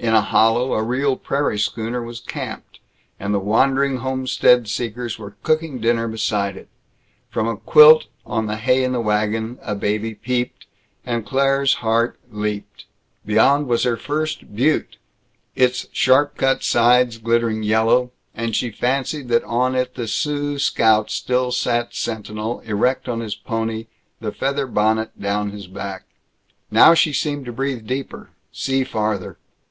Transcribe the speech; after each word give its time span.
In 0.00 0.14
a 0.14 0.20
hollow 0.20 0.74
a 0.74 0.82
real 0.82 1.16
prairie 1.16 1.58
schooner 1.58 2.00
was 2.00 2.20
camped, 2.20 2.78
and 3.18 3.34
the 3.34 3.40
wandering 3.40 3.96
homestead 3.96 4.68
seekers 4.68 5.18
were 5.18 5.34
cooking 5.42 5.80
dinner 5.80 6.06
beside 6.06 6.56
it. 6.56 6.68
From 7.30 7.48
a 7.48 7.56
quilt 7.56 8.06
on 8.24 8.46
the 8.46 8.56
hay 8.58 8.84
in 8.84 8.92
the 8.92 9.00
wagon 9.00 9.58
a 9.60 9.74
baby 9.74 10.14
peeped, 10.14 10.66
and 11.04 11.26
Claire's 11.26 11.74
heart 11.82 12.16
leaped. 12.30 12.84
Beyond 13.26 13.66
was 13.66 13.82
her 13.82 13.96
first 13.96 14.54
butte, 14.54 14.98
its 15.56 15.88
sharp 15.90 16.36
cut 16.36 16.62
sides 16.62 17.18
glittering 17.18 17.64
yellow, 17.64 18.12
and 18.36 18.54
she 18.54 18.70
fancied 18.70 19.26
that 19.30 19.42
on 19.44 19.74
it 19.74 19.96
the 19.96 20.06
Sioux 20.06 20.60
scout 20.60 21.10
still 21.10 21.50
sat 21.50 21.92
sentinel, 21.92 22.60
erect 22.60 23.08
on 23.08 23.18
his 23.18 23.34
pony, 23.34 23.88
the 24.20 24.30
feather 24.30 24.68
bonnet 24.68 25.20
down 25.20 25.50
his 25.50 25.66
back. 25.66 26.04
Now 26.70 26.94
she 26.94 27.12
seemed 27.12 27.46
to 27.46 27.52
breathe 27.52 27.84
deeper, 27.84 28.30
see 28.52 28.84
farther. 28.84 29.38